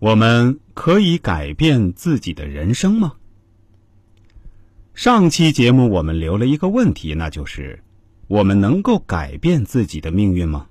[0.00, 3.14] 我们可以改变自己的人生吗？
[4.94, 7.82] 上期节目我们留了一个问题，那就是：
[8.28, 10.68] 我们能够改变自己的命运吗？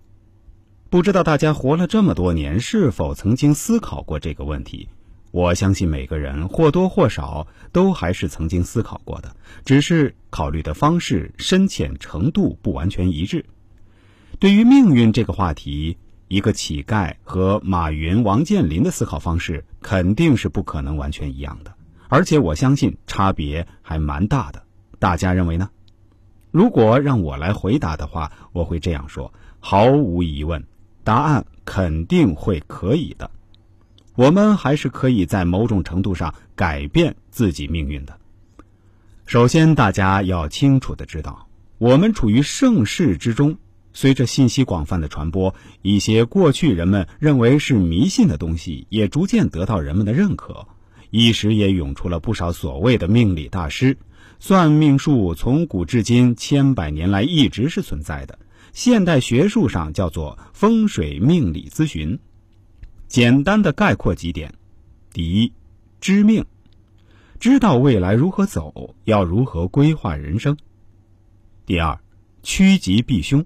[0.90, 4.88] 不知道大家活了这么多年，是否曾经思考过这个问题？
[5.32, 9.36] 我相信每个人或多或少都还是曾经思考过的，
[9.66, 13.46] 只是考虑的方式、深浅程度不完全一致。
[14.40, 15.98] 对于命运这个话题，
[16.28, 21.74] 一个乞丐和马云、王健林的思考方式肯定是不可能完全一样的，
[22.10, 24.64] 而且我相信差别还蛮大的。
[25.00, 25.70] 大家认为呢？
[26.52, 30.66] 如果让我来回答的话，我会这样说：毫无疑问，
[31.04, 33.32] 答案肯定会可以的。
[34.16, 38.18] 我们还是可以在某种程度上改变自己命运的。
[39.26, 41.48] 首先，大家要清楚的知道，
[41.78, 43.58] 我们处于盛世之中。
[44.00, 50.68] 随着信息广泛的传播，一些过去人们认为是迷信的东西，也逐渐得到人们的认可。
[51.10, 53.98] 一时也涌出了不少所谓的命理大师。
[54.38, 58.38] 算命术从古至今千百年来一直是存在的，
[58.72, 62.20] 现代学术上叫做风水命理咨询。
[63.08, 64.54] 简单的概括几点：
[65.12, 65.54] 第一，
[66.00, 66.46] 知命，
[67.40, 70.54] 知道未来如何走，要如何规划人生；
[71.66, 72.00] 第二，
[72.44, 73.44] 趋吉避凶。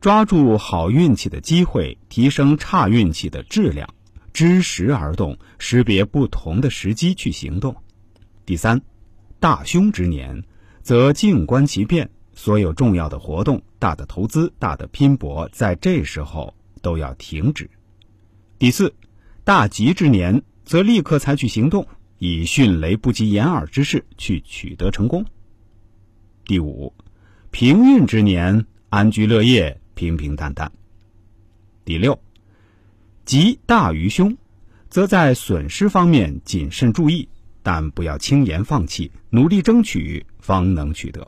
[0.00, 3.92] 抓住好运气的机会，提升差运气的质量，
[4.32, 7.74] 知时而动，识别不同的时机去行动。
[8.46, 8.80] 第三，
[9.40, 10.44] 大凶之年，
[10.82, 17.68] 则静观其变，所有重要的活动、大的投资、大的拼搏，在这时候都要停止。
[18.56, 18.94] 第四，
[19.42, 21.84] 大吉之年，则立刻采取行动，
[22.18, 25.24] 以迅雷不及掩耳之势去取得成功。
[26.44, 26.94] 第五，
[27.50, 29.80] 平运之年，安居乐业。
[29.98, 30.70] 平平淡淡。
[31.84, 32.20] 第六，
[33.24, 34.36] 吉大于凶，
[34.88, 37.28] 则在损失方面谨慎注意，
[37.64, 41.26] 但不要轻言放弃，努力争取，方能取得。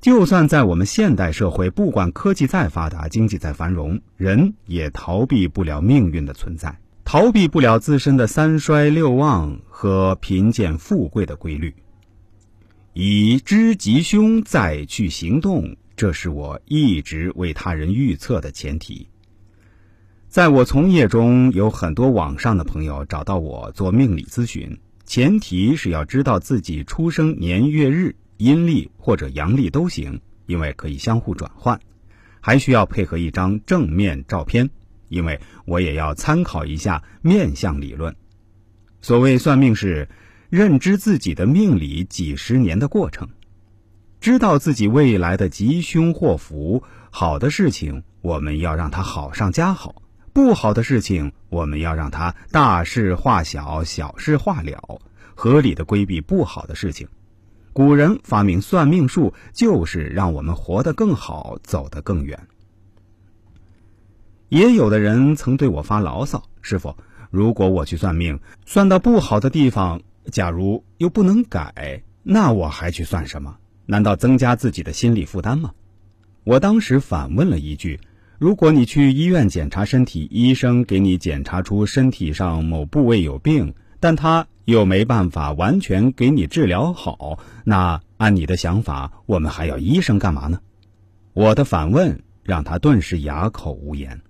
[0.00, 11.74] 就算在我们现代社会，不管科技再发达，经济再繁荣，人也逃避不了命运的存在，逃避不了自身的三衰六旺和贫贱富贵的规律。
[12.94, 15.76] 以知吉凶，再去行动。
[15.96, 19.08] 这是我一直为他人预测的前提。
[20.28, 31.80] 在我从业中，有很多网上的朋友找到我做命理咨询，前提是要知道自己出生年月日、阴历或者阳历都行，因为可以相互转换，
[32.40, 34.68] 还需要配合一张正面照片，
[35.08, 38.14] 因为我也要参考一下面相理论。
[39.00, 40.06] 所谓算命是
[40.50, 43.26] 认知自己的命理几十年的过程。
[44.20, 55.00] 知道自己未来的吉凶祸福，好的事情我们要让它好上加好，不好的事情我们要让它大事化小，小事化了，
[55.34, 57.06] 合理的规避不好的事情。
[57.72, 62.48] 古人发明算命术，就是让我们活得更好，走得更远。
[64.48, 66.96] 也有的人曾对我发牢骚：“师傅，
[67.30, 70.00] 如果我去算命，算到不好的地方，
[70.32, 75.72] 假如又不能改，那我还去算什么？”难道增加自己的心理负担吗？
[76.44, 77.98] 我当时反问了一句
[78.38, 90.60] ：“如果你去医院检查身体，医生给你检查出身体上某部位有病，但他又没办法完全给你治疗好，那按你的想法，我们还要医生干嘛呢？”
[91.34, 94.20] 我的反问让他顿时哑口无言。